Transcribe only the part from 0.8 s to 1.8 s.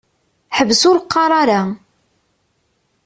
ur qqaṛ ara!